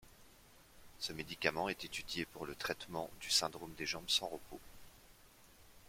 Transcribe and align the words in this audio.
Ce 0.97 1.13
médicament 1.13 1.69
est 1.69 1.85
étudié 1.85 2.25
pour 2.25 2.47
le 2.47 2.55
traitement 2.55 3.07
du 3.19 3.29
syndrome 3.29 3.71
des 3.77 3.85
jambes 3.85 4.09
sans 4.09 4.25
repos. 4.25 4.59